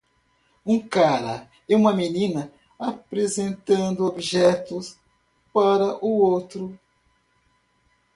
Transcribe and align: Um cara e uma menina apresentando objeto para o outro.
Um 0.65 0.79
cara 0.81 1.47
e 1.69 1.75
uma 1.75 1.93
menina 1.93 2.51
apresentando 2.79 4.03
objeto 4.07 4.79
para 5.53 5.95
o 6.03 6.07
outro. 6.17 6.75